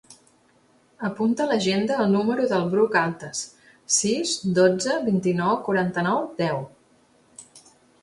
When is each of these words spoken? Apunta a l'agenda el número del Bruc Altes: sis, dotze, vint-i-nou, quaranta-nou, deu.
Apunta 1.09 1.43
a 1.45 1.51
l'agenda 1.51 1.99
el 2.05 2.09
número 2.15 2.47
del 2.55 2.65
Bruc 2.73 2.99
Altes: 3.03 3.43
sis, 4.01 4.35
dotze, 4.59 4.99
vint-i-nou, 5.13 5.55
quaranta-nou, 5.71 6.29
deu. 6.45 6.69